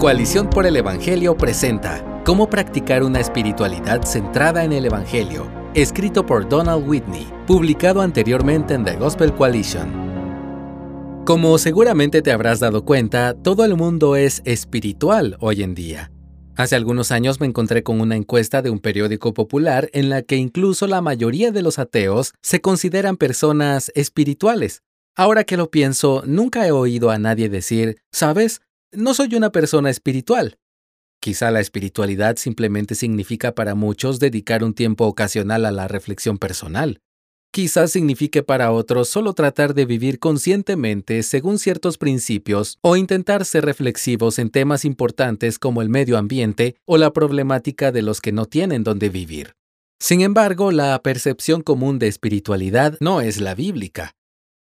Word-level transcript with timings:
Coalición 0.00 0.48
por 0.48 0.64
el 0.64 0.76
Evangelio 0.76 1.36
presenta 1.36 2.22
Cómo 2.24 2.48
practicar 2.48 3.02
una 3.02 3.20
espiritualidad 3.20 4.02
centrada 4.02 4.64
en 4.64 4.72
el 4.72 4.86
Evangelio, 4.86 5.46
escrito 5.74 6.24
por 6.24 6.48
Donald 6.48 6.88
Whitney, 6.88 7.28
publicado 7.46 8.00
anteriormente 8.00 8.72
en 8.72 8.82
The 8.82 8.96
Gospel 8.96 9.34
Coalition. 9.34 11.22
Como 11.26 11.58
seguramente 11.58 12.22
te 12.22 12.32
habrás 12.32 12.60
dado 12.60 12.86
cuenta, 12.86 13.34
todo 13.34 13.66
el 13.66 13.76
mundo 13.76 14.16
es 14.16 14.40
espiritual 14.46 15.36
hoy 15.38 15.62
en 15.62 15.74
día. 15.74 16.10
Hace 16.56 16.76
algunos 16.76 17.10
años 17.10 17.38
me 17.38 17.46
encontré 17.46 17.82
con 17.82 18.00
una 18.00 18.16
encuesta 18.16 18.62
de 18.62 18.70
un 18.70 18.78
periódico 18.78 19.34
popular 19.34 19.90
en 19.92 20.08
la 20.08 20.22
que 20.22 20.36
incluso 20.36 20.86
la 20.86 21.02
mayoría 21.02 21.52
de 21.52 21.60
los 21.60 21.78
ateos 21.78 22.32
se 22.40 22.62
consideran 22.62 23.18
personas 23.18 23.92
espirituales. 23.94 24.82
Ahora 25.14 25.44
que 25.44 25.58
lo 25.58 25.70
pienso, 25.70 26.22
nunca 26.24 26.66
he 26.66 26.72
oído 26.72 27.10
a 27.10 27.18
nadie 27.18 27.50
decir, 27.50 27.98
¿sabes? 28.10 28.62
No 28.92 29.14
soy 29.14 29.36
una 29.36 29.52
persona 29.52 29.88
espiritual. 29.88 30.58
Quizá 31.20 31.52
la 31.52 31.60
espiritualidad 31.60 32.36
simplemente 32.36 32.96
significa 32.96 33.54
para 33.54 33.76
muchos 33.76 34.18
dedicar 34.18 34.64
un 34.64 34.74
tiempo 34.74 35.06
ocasional 35.06 35.64
a 35.64 35.70
la 35.70 35.86
reflexión 35.86 36.38
personal. 36.38 37.00
Quizás 37.52 37.92
signifique 37.92 38.42
para 38.42 38.72
otros 38.72 39.08
solo 39.08 39.32
tratar 39.32 39.74
de 39.74 39.84
vivir 39.84 40.18
conscientemente 40.18 41.22
según 41.22 41.60
ciertos 41.60 41.98
principios 41.98 42.78
o 42.80 42.96
intentar 42.96 43.44
ser 43.44 43.64
reflexivos 43.64 44.40
en 44.40 44.50
temas 44.50 44.84
importantes 44.84 45.60
como 45.60 45.82
el 45.82 45.88
medio 45.88 46.18
ambiente 46.18 46.74
o 46.84 46.96
la 46.96 47.12
problemática 47.12 47.92
de 47.92 48.02
los 48.02 48.20
que 48.20 48.32
no 48.32 48.46
tienen 48.46 48.82
donde 48.82 49.08
vivir. 49.08 49.54
Sin 50.00 50.20
embargo, 50.20 50.72
la 50.72 51.00
percepción 51.00 51.62
común 51.62 52.00
de 52.00 52.08
espiritualidad 52.08 52.96
no 53.00 53.20
es 53.20 53.40
la 53.40 53.54
bíblica. 53.54 54.16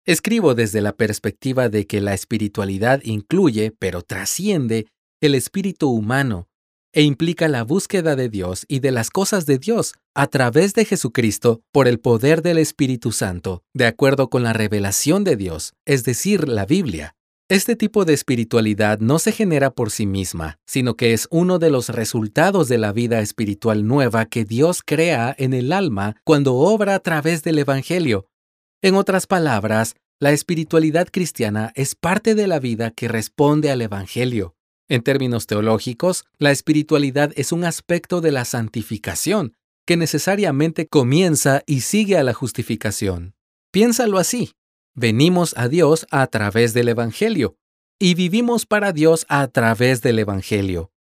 Escribo 0.05 0.55
desde 0.55 0.81
la 0.81 0.93
perspectiva 0.93 1.69
de 1.69 1.85
que 1.85 2.01
la 2.01 2.13
espiritualidad 2.13 3.01
incluye, 3.03 3.71
pero 3.77 4.01
trasciende, 4.01 4.87
el 5.21 5.35
espíritu 5.35 5.89
humano 5.89 6.47
e 6.93 7.03
implica 7.03 7.47
la 7.47 7.63
búsqueda 7.63 8.15
de 8.15 8.29
Dios 8.29 8.65
y 8.67 8.79
de 8.79 8.91
las 8.91 9.09
cosas 9.09 9.45
de 9.45 9.59
Dios 9.59 9.93
a 10.15 10.27
través 10.27 10.73
de 10.73 10.85
Jesucristo 10.85 11.61
por 11.71 11.87
el 11.87 11.99
poder 11.99 12.41
del 12.41 12.57
Espíritu 12.57 13.11
Santo, 13.11 13.63
de 13.73 13.85
acuerdo 13.85 14.29
con 14.29 14.43
la 14.43 14.53
revelación 14.53 15.23
de 15.23 15.35
Dios, 15.35 15.73
es 15.85 16.03
decir, 16.03 16.47
la 16.47 16.65
Biblia. 16.65 17.15
Este 17.47 17.75
tipo 17.75 18.05
de 18.05 18.13
espiritualidad 18.13 18.99
no 18.99 19.17
se 19.17 19.31
genera 19.31 19.71
por 19.71 19.89
sí 19.89 20.05
misma, 20.05 20.59
sino 20.67 20.95
que 20.95 21.13
es 21.13 21.27
uno 21.31 21.57
de 21.57 21.71
los 21.71 21.89
resultados 21.89 22.67
de 22.67 22.77
la 22.77 22.91
vida 22.91 23.21
espiritual 23.21 23.87
nueva 23.87 24.25
que 24.25 24.45
Dios 24.45 24.83
crea 24.85 25.35
en 25.37 25.53
el 25.53 25.73
alma 25.73 26.15
cuando 26.23 26.55
obra 26.55 26.95
a 26.95 26.99
través 26.99 27.41
del 27.41 27.57
Evangelio, 27.57 28.27
en 28.81 28.95
otras 28.95 29.27
palabras, 29.27 29.95
la 30.19 30.31
espiritualidad 30.31 31.07
cristiana 31.11 31.71
es 31.75 31.95
parte 31.95 32.35
de 32.35 32.47
la 32.47 32.59
vida 32.59 32.91
que 32.91 33.07
responde 33.07 33.71
al 33.71 33.81
Evangelio. 33.81 34.55
En 34.89 35.01
términos 35.01 35.47
teológicos, 35.47 36.25
la 36.37 36.51
espiritualidad 36.51 37.31
es 37.35 37.51
un 37.51 37.63
aspecto 37.63 38.21
de 38.21 38.31
la 38.31 38.43
santificación, 38.43 39.55
que 39.85 39.97
necesariamente 39.97 40.87
comienza 40.87 41.63
y 41.65 41.81
sigue 41.81 42.17
a 42.17 42.23
la 42.23 42.33
justificación. 42.33 43.33
Piénsalo 43.71 44.17
así. 44.17 44.53
Venimos 44.95 45.53
a 45.57 45.67
Dios 45.67 46.05
a 46.11 46.27
través 46.27 46.73
del 46.73 46.89
Evangelio 46.89 47.55
y 47.99 48.15
vivimos 48.15 48.65
para 48.65 48.93
Dios 48.93 49.25
a 49.29 49.47
través 49.47 50.01
del 50.01 50.19
Evangelio. 50.19 50.91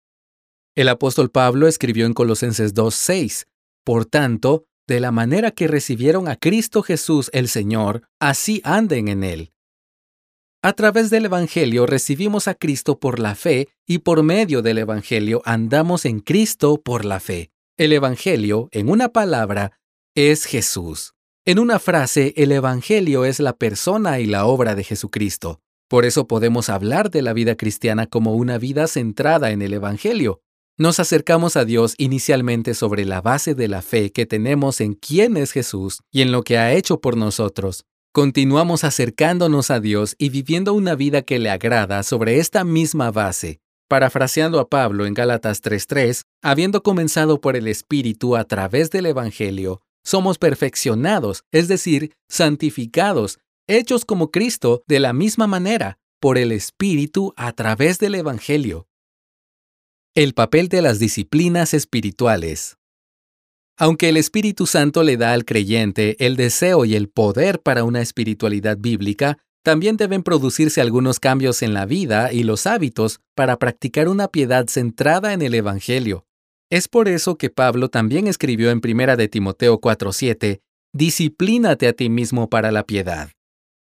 El 0.75 0.89
apóstol 0.89 1.31
Pablo 1.31 1.67
escribió 1.67 2.07
en 2.07 2.15
Colosenses 2.15 2.75
2.6, 2.75 3.47
Por 3.85 4.05
tanto, 4.05 4.67
de 4.89 5.01
la 5.01 5.13
manera 5.13 5.51
que 5.51 5.69
recibieron 5.69 6.29
a 6.29 6.37
Cristo 6.37 6.83
Jesús 6.83 7.31
el 7.35 7.49
Señor, 7.49 8.09
así 8.19 8.63
anden 8.65 9.09
en 9.09 9.23
Él. 9.23 9.53
A 10.63 10.73
través 10.73 11.11
del 11.11 11.27
Evangelio 11.27 11.87
recibimos 11.87 12.49
a 12.49 12.55
Cristo 12.55 12.99
por 12.99 13.21
la 13.21 13.35
fe 13.35 13.69
y 13.87 13.99
por 13.99 14.23
medio 14.23 14.63
del 14.63 14.79
Evangelio 14.79 15.43
andamos 15.45 16.07
en 16.07 16.21
Cristo 16.21 16.81
por 16.83 17.05
la 17.05 17.21
fe. 17.21 17.51
El 17.77 17.93
Evangelio, 17.93 18.69
en 18.73 18.89
una 18.89 19.11
palabra, 19.11 19.79
es 20.17 20.47
Jesús. 20.47 21.15
En 21.45 21.59
una 21.59 21.79
frase, 21.79 22.33
el 22.37 22.51
Evangelio 22.51 23.27
es 23.27 23.41
la 23.41 23.53
persona 23.53 24.21
y 24.21 24.27
la 24.27 24.47
obra 24.47 24.75
de 24.75 24.85
Jesucristo. 24.85 25.61
Por 25.89 26.07
eso 26.07 26.27
podemos 26.27 26.71
hablar 26.71 27.11
de 27.11 27.23
la 27.23 27.35
vida 27.35 27.57
cristiana 27.57 28.07
como 28.07 28.35
una 28.35 28.59
vida 28.59 28.87
centrada 28.87 29.51
en 29.51 29.61
el 29.63 29.75
Evangelio. 29.75 30.41
Nos 30.81 31.01
acercamos 31.01 31.57
a 31.57 31.65
Dios 31.65 31.97
inicialmente 31.99 32.73
sobre 32.73 33.05
la 33.05 33.21
base 33.21 33.57
de 33.57 33.67
la 33.67 33.83
fe 33.83 34.13
que 34.13 34.27
tenemos 34.27 34.81
en 34.81 34.95
quién 34.95 35.37
es 35.37 35.51
Jesús 35.51 36.03
y 36.13 36.23
en 36.23 36.31
lo 36.31 36.45
que 36.45 36.57
ha 36.57 36.73
hecho 36.73 37.01
por 37.01 37.17
nosotros. 37.17 37.85
Continuamos 38.13 38.85
acercándonos 38.85 39.73
a 39.73 39.81
Dios 39.81 40.15
y 40.19 40.29
viviendo 40.29 40.75
una 40.75 40.95
vida 40.95 41.23
que 41.23 41.41
le 41.41 41.51
agrada 41.51 42.05
sobre 42.05 42.39
esta 42.39 42.63
misma 42.63 43.11
base. 43.11 43.59
Parafraseando 43.89 44.61
a 44.61 44.69
Pablo 44.69 45.05
en 45.05 45.15
Gálatas 45.15 45.63
3:3, 45.63 46.23
habiendo 46.43 46.85
comenzado 46.85 47.41
por 47.41 47.57
el 47.57 47.67
Espíritu 47.67 48.37
a 48.37 48.45
través 48.45 48.93
del 48.93 49.07
Evangelio, 49.07 49.83
somos 50.05 50.39
perfeccionados, 50.39 51.43
es 51.51 51.67
decir, 51.67 52.13
santificados, 52.29 53.41
hechos 53.67 54.05
como 54.05 54.31
Cristo 54.31 54.85
de 54.87 55.01
la 55.01 55.13
misma 55.13 55.49
manera, 55.49 55.99
por 56.21 56.39
el 56.39 56.53
Espíritu 56.53 57.35
a 57.37 57.51
través 57.51 57.99
del 57.99 58.15
Evangelio. 58.15 58.87
El 60.15 60.35
papel 60.35 60.69
de 60.69 60.83
las 60.83 60.99
disciplinas 60.99 61.75
espirituales. 61.75 62.77
Aunque 63.77 64.09
el 64.09 64.17
Espíritu 64.17 64.67
Santo 64.67 65.05
le 65.05 65.17
da 65.17 65.33
al 65.33 65.45
creyente 65.45 66.17
el 66.25 66.35
deseo 66.35 66.85
y 66.85 66.97
el 66.97 67.09
poder 67.09 67.61
para 67.61 67.85
una 67.85 68.01
espiritualidad 68.01 68.79
bíblica, 68.79 69.39
también 69.63 69.97
deben 69.97 70.25
producirse 70.25 70.81
algunos 70.81 71.21
cambios 71.21 71.63
en 71.63 71.73
la 71.73 71.87
vida 71.87 72.33
y 72.33 72.43
los 72.43 72.67
hábitos 72.67 73.21
para 73.37 73.59
practicar 73.59 74.09
una 74.09 74.27
piedad 74.29 74.67
centrada 74.67 75.33
en 75.35 75.43
el 75.43 75.55
Evangelio. 75.55 76.27
Es 76.71 76.89
por 76.89 77.07
eso 77.07 77.37
que 77.37 77.51
Pablo 77.51 77.89
también 77.89 78.27
escribió 78.27 78.71
en 78.71 78.81
1 78.83 79.17
de 79.17 79.29
Timoteo 79.29 79.81
4:7, 79.81 80.63
Disciplínate 80.93 81.87
a 81.87 81.93
ti 81.93 82.09
mismo 82.09 82.49
para 82.49 82.73
la 82.73 82.85
piedad. 82.85 83.31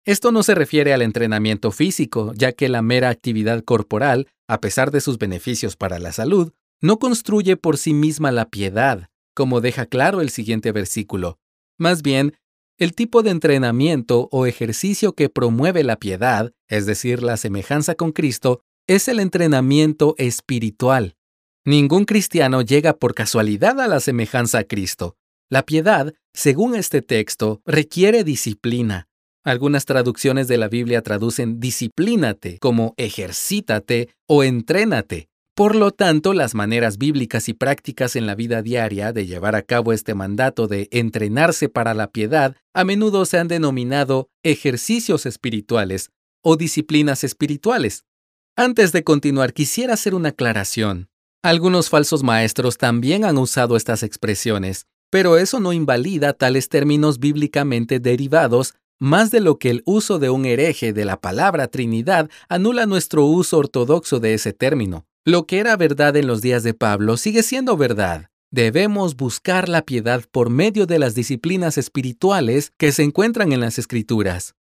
Esto 0.05 0.31
no 0.31 0.43
se 0.43 0.55
refiere 0.55 0.93
al 0.93 1.01
entrenamiento 1.01 1.71
físico, 1.71 2.31
ya 2.35 2.51
que 2.51 2.69
la 2.69 2.81
mera 2.81 3.09
actividad 3.09 3.63
corporal, 3.63 4.27
a 4.47 4.62
pesar 4.62 4.91
de 4.91 5.02
sus 5.02 5.18
beneficios 5.18 5.75
para 5.75 6.00
la 6.00 6.12
salud, 6.12 6.53
no 6.81 7.00
construye 7.00 7.58
por 7.58 7.78
sí 7.78 7.94
misma 7.94 8.31
la 8.31 8.50
piedad, 8.50 9.09
como 9.34 9.62
deja 9.62 9.85
claro 9.85 10.22
el 10.22 10.30
siguiente 10.30 10.72
versículo. 10.72 11.40
Más 11.78 12.02
bien, 12.02 12.34
el 12.78 12.94
tipo 12.94 13.24
de 13.24 13.31
entrenamiento 13.31 14.30
o 14.31 14.46
ejercicio 14.46 15.13
que 15.13 15.30
promueve 15.30 15.84
la 15.84 15.97
piedad, 15.97 16.53
es 16.68 16.85
decir, 16.85 17.24
la 17.24 17.38
semejanza 17.38 17.96
con 17.96 18.12
Cristo, 18.12 18.62
es 18.88 19.08
el 19.08 19.19
entrenamiento 19.19 20.16
espiritual. 20.18 21.16
Ningún 21.66 22.06
cristiano 22.06 22.62
llega 22.62 22.94
por 22.94 23.14
casualidad 23.14 23.81
a 23.81 23.88
la 23.88 24.00
semejanza 24.00 24.59
a 24.59 24.64
Cristo. 24.64 25.18
La 25.50 25.66
piedad, 25.66 26.14
según 26.34 26.75
este 26.75 27.02
texto, 27.02 27.62
requiere 27.66 28.24
disciplina, 28.24 29.06
algunas 29.47 29.85
traducciones 29.85 30.50
de 30.50 30.58
la 30.58 30.68
Biblia 30.68 31.02
traducen 31.02 31.62
disciplínate 31.62 32.58
como 32.59 32.94
ejercítate 32.97 34.09
o 34.28 34.44
entrénate. 34.44 35.30
Por 35.56 35.75
lo 35.75 35.91
tanto, 35.91 36.34
las 36.34 36.53
maneras 36.53 36.97
bíblicas 36.97 37.47
y 37.47 37.53
prácticas 37.53 38.18
en 38.18 38.25
la 38.25 38.35
vida 38.35 38.62
diaria 38.62 39.13
de 39.13 39.25
llevar 39.25 39.56
a 39.56 39.62
cabo 39.62 39.94
este 39.94 40.13
mandato 40.16 40.68
de 40.68 40.90
entrenarse 40.91 41.69
para 41.69 41.94
la 41.94 42.12
piedad 42.12 42.58
a 42.74 42.84
menudo 42.84 43.25
se 43.25 43.40
han 43.40 43.47
denominado 43.47 44.28
ejercicios 44.44 45.25
espirituales 45.25 46.12
o 46.44 46.58
disciplinas 46.58 47.24
espirituales. 47.24 48.03
Antes 48.58 48.91
de 48.91 49.06
continuar, 49.06 49.53
quisiera 49.53 49.94
hacer 49.94 50.14
una 50.14 50.29
aclaración. 50.29 51.08
Algunos 51.41 51.90
falsos 51.90 52.22
maestros 52.22 52.78
también 52.78 53.24
han 53.24 53.38
usado 53.38 53.78
estas 53.78 54.03
expresiones, 54.03 54.88
pero 55.09 55.38
eso 55.38 55.62
no 55.62 55.72
invalida 55.72 56.34
tales 56.34 56.68
términos 56.68 57.19
bíblicamente 57.19 58.02
derivados 58.02 58.74
más 59.00 59.31
de 59.31 59.40
lo 59.40 59.59
que 59.59 59.69
el 59.69 59.84
uso 59.85 60.19
de 60.19 60.30
un 60.30 60.46
hereje 60.46 60.94
de 60.94 61.06
la 61.06 61.19
palabra 61.19 61.68
Trinidad 61.68 62.30
anula 62.50 62.85
nuestro 62.85 63.25
uso 63.25 63.58
ortodoxo 63.58 64.19
de 64.19 64.34
ese 64.34 64.53
término. 64.53 65.06
Lo 65.25 65.46
que 65.46 65.59
era 65.59 65.75
verdad 65.75 66.16
en 66.16 66.28
los 66.28 66.41
días 66.41 66.64
de 66.64 66.73
Pablo 66.73 67.17
sigue 67.17 67.44
siendo 67.44 67.78
verdad. 67.78 68.29
Debemos 68.49 69.17
buscar 69.17 69.67
la 69.67 69.82
piedad 69.82 70.23
por 70.32 70.49
medio 70.49 70.85
de 70.85 70.99
las 70.99 71.16
disciplinas 71.16 71.78
espirituales 71.78 72.72
que 72.78 72.94
se 72.94 73.03
encuentran 73.03 73.52
en 73.52 73.59
las 73.59 73.78
Escrituras. 73.78 74.55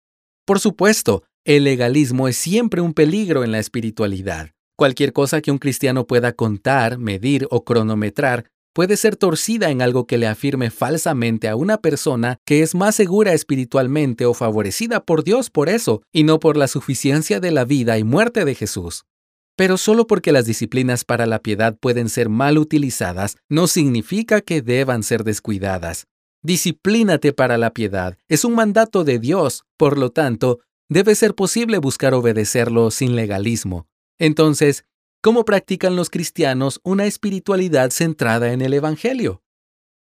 Por 0.44 0.60
supuesto, 0.60 1.24
el 1.44 1.64
legalismo 1.64 2.28
es 2.28 2.36
siempre 2.36 2.80
un 2.80 2.94
peligro 2.94 3.42
en 3.42 3.50
la 3.50 3.58
espiritualidad. 3.58 4.50
Cualquier 4.76 5.12
cosa 5.12 5.40
que 5.40 5.50
un 5.50 5.58
cristiano 5.58 6.06
pueda 6.06 6.32
contar, 6.32 6.98
medir 6.98 7.48
o 7.50 7.64
cronometrar 7.64 8.46
puede 8.72 8.96
ser 8.96 9.16
torcida 9.16 9.70
en 9.70 9.82
algo 9.82 10.06
que 10.06 10.18
le 10.18 10.26
afirme 10.26 10.70
falsamente 10.70 11.48
a 11.48 11.56
una 11.56 11.78
persona 11.78 12.38
que 12.44 12.62
es 12.62 12.74
más 12.74 12.94
segura 12.94 13.32
espiritualmente 13.32 14.26
o 14.26 14.34
favorecida 14.34 15.04
por 15.04 15.24
Dios 15.24 15.50
por 15.50 15.68
eso, 15.68 16.02
y 16.12 16.24
no 16.24 16.40
por 16.40 16.56
la 16.56 16.68
suficiencia 16.68 17.40
de 17.40 17.50
la 17.50 17.64
vida 17.64 17.98
y 17.98 18.04
muerte 18.04 18.44
de 18.44 18.54
Jesús. 18.54 19.04
Pero 19.56 19.76
solo 19.76 20.06
porque 20.06 20.32
las 20.32 20.46
disciplinas 20.46 21.04
para 21.04 21.26
la 21.26 21.38
piedad 21.38 21.76
pueden 21.78 22.08
ser 22.08 22.28
mal 22.28 22.58
utilizadas, 22.58 23.36
no 23.48 23.66
significa 23.66 24.40
que 24.40 24.62
deban 24.62 25.02
ser 25.02 25.24
descuidadas. 25.24 26.06
Disciplínate 26.42 27.32
para 27.32 27.58
la 27.58 27.72
piedad 27.72 28.16
es 28.28 28.44
un 28.44 28.54
mandato 28.54 29.04
de 29.04 29.18
Dios, 29.18 29.64
por 29.76 29.98
lo 29.98 30.10
tanto, 30.10 30.60
debe 30.88 31.14
ser 31.14 31.34
posible 31.34 31.78
buscar 31.78 32.14
obedecerlo 32.14 32.90
sin 32.90 33.14
legalismo. 33.14 33.86
Entonces, 34.18 34.84
¿Cómo 35.24 35.44
practican 35.44 35.94
los 35.94 36.10
cristianos 36.10 36.80
una 36.82 37.04
espiritualidad 37.06 37.90
centrada 37.90 38.52
en 38.52 38.60
el 38.60 38.74
Evangelio? 38.74 39.40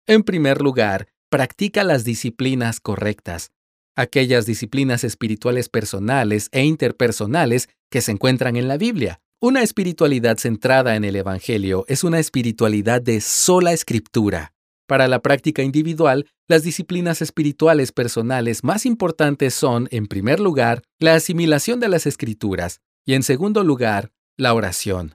En 0.07 0.23
primer 0.23 0.61
lugar, 0.61 1.09
practica 1.29 1.83
las 1.83 2.03
disciplinas 2.03 2.79
correctas, 2.79 3.51
aquellas 3.95 4.47
disciplinas 4.47 5.03
espirituales 5.03 5.69
personales 5.69 6.49
e 6.51 6.65
interpersonales 6.65 7.69
que 7.91 8.01
se 8.01 8.13
encuentran 8.13 8.55
en 8.55 8.67
la 8.67 8.77
Biblia. 8.77 9.21
Una 9.39 9.61
espiritualidad 9.61 10.37
centrada 10.37 10.95
en 10.95 11.03
el 11.03 11.15
Evangelio 11.15 11.85
es 11.87 12.03
una 12.03 12.17
espiritualidad 12.17 12.99
de 12.99 13.21
sola 13.21 13.73
escritura. 13.73 14.55
Para 14.87 15.07
la 15.07 15.21
práctica 15.21 15.61
individual, 15.61 16.25
las 16.47 16.63
disciplinas 16.63 17.21
espirituales 17.21 17.91
personales 17.91 18.63
más 18.63 18.87
importantes 18.87 19.53
son, 19.53 19.87
en 19.91 20.07
primer 20.07 20.39
lugar, 20.39 20.81
la 20.97 21.13
asimilación 21.13 21.79
de 21.79 21.89
las 21.89 22.07
escrituras 22.07 22.81
y, 23.05 23.13
en 23.13 23.21
segundo 23.21 23.63
lugar, 23.63 24.11
la 24.41 24.55
oración. 24.55 25.13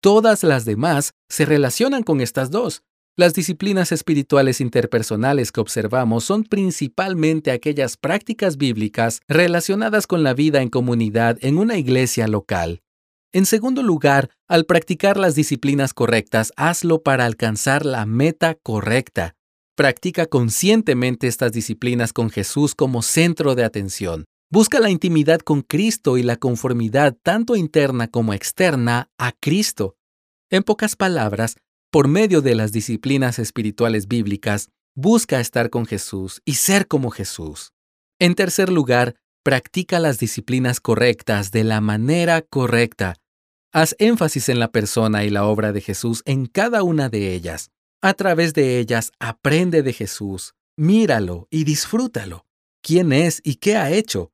Todas 0.00 0.42
las 0.42 0.64
demás 0.64 1.12
se 1.28 1.44
relacionan 1.44 2.02
con 2.02 2.22
estas 2.22 2.50
dos. 2.50 2.82
Las 3.16 3.34
disciplinas 3.34 3.92
espirituales 3.92 4.62
interpersonales 4.62 5.52
que 5.52 5.60
observamos 5.60 6.24
son 6.24 6.44
principalmente 6.44 7.50
aquellas 7.50 7.98
prácticas 7.98 8.56
bíblicas 8.56 9.20
relacionadas 9.28 10.06
con 10.06 10.22
la 10.22 10.32
vida 10.32 10.62
en 10.62 10.70
comunidad 10.70 11.36
en 11.42 11.58
una 11.58 11.76
iglesia 11.76 12.26
local. 12.26 12.80
En 13.34 13.44
segundo 13.44 13.82
lugar, 13.82 14.30
al 14.48 14.64
practicar 14.64 15.18
las 15.18 15.34
disciplinas 15.34 15.92
correctas, 15.92 16.50
hazlo 16.56 17.02
para 17.02 17.26
alcanzar 17.26 17.84
la 17.84 18.06
meta 18.06 18.54
correcta. 18.54 19.34
Practica 19.76 20.24
conscientemente 20.24 21.26
estas 21.26 21.52
disciplinas 21.52 22.14
con 22.14 22.30
Jesús 22.30 22.74
como 22.74 23.02
centro 23.02 23.54
de 23.54 23.64
atención. 23.64 24.24
Busca 24.52 24.80
la 24.80 24.90
intimidad 24.90 25.40
con 25.40 25.62
Cristo 25.62 26.18
y 26.18 26.22
la 26.22 26.36
conformidad 26.36 27.16
tanto 27.22 27.56
interna 27.56 28.08
como 28.08 28.34
externa 28.34 29.10
a 29.16 29.32
Cristo. 29.32 29.96
En 30.50 30.62
pocas 30.62 30.94
palabras, 30.94 31.56
por 31.90 32.06
medio 32.06 32.42
de 32.42 32.54
las 32.54 32.70
disciplinas 32.70 33.38
espirituales 33.38 34.08
bíblicas, 34.08 34.68
busca 34.94 35.40
estar 35.40 35.70
con 35.70 35.86
Jesús 35.86 36.42
y 36.44 36.56
ser 36.56 36.86
como 36.86 37.10
Jesús. 37.10 37.72
En 38.18 38.34
tercer 38.34 38.70
lugar, 38.70 39.14
practica 39.42 39.98
las 39.98 40.18
disciplinas 40.18 40.80
correctas 40.80 41.50
de 41.50 41.64
la 41.64 41.80
manera 41.80 42.42
correcta. 42.42 43.16
Haz 43.72 43.96
énfasis 43.98 44.50
en 44.50 44.58
la 44.58 44.70
persona 44.70 45.24
y 45.24 45.30
la 45.30 45.46
obra 45.46 45.72
de 45.72 45.80
Jesús 45.80 46.20
en 46.26 46.44
cada 46.44 46.82
una 46.82 47.08
de 47.08 47.32
ellas. 47.32 47.70
A 48.02 48.12
través 48.12 48.52
de 48.52 48.80
ellas 48.80 49.12
aprende 49.18 49.82
de 49.82 49.94
Jesús, 49.94 50.52
míralo 50.76 51.48
y 51.48 51.64
disfrútalo. 51.64 52.44
¿Quién 52.82 53.14
es 53.14 53.40
y 53.44 53.54
qué 53.54 53.76
ha 53.76 53.90
hecho? 53.90 54.31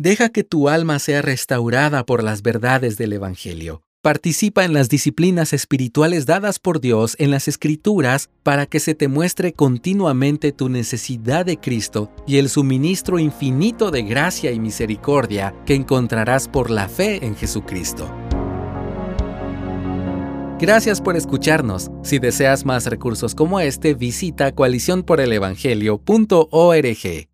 Deja 0.00 0.28
que 0.28 0.44
tu 0.44 0.68
alma 0.68 1.00
sea 1.00 1.22
restaurada 1.22 2.06
por 2.06 2.22
las 2.22 2.42
verdades 2.42 2.96
del 2.98 3.14
Evangelio. 3.14 3.82
Participa 4.00 4.64
en 4.64 4.72
las 4.72 4.88
disciplinas 4.88 5.52
espirituales 5.52 6.24
dadas 6.24 6.60
por 6.60 6.80
Dios 6.80 7.16
en 7.18 7.32
las 7.32 7.48
Escrituras 7.48 8.30
para 8.44 8.66
que 8.66 8.78
se 8.78 8.94
te 8.94 9.08
muestre 9.08 9.54
continuamente 9.54 10.52
tu 10.52 10.68
necesidad 10.68 11.44
de 11.44 11.56
Cristo 11.56 12.12
y 12.28 12.36
el 12.36 12.48
suministro 12.48 13.18
infinito 13.18 13.90
de 13.90 14.04
gracia 14.04 14.52
y 14.52 14.60
misericordia 14.60 15.52
que 15.66 15.74
encontrarás 15.74 16.46
por 16.46 16.70
la 16.70 16.88
fe 16.88 17.26
en 17.26 17.34
Jesucristo. 17.34 18.08
Gracias 20.60 21.00
por 21.00 21.16
escucharnos. 21.16 21.90
Si 22.04 22.20
deseas 22.20 22.64
más 22.64 22.86
recursos 22.86 23.34
como 23.34 23.58
este, 23.58 23.94
visita 23.94 24.52
coaliciónporelevangelio.org. 24.52 27.27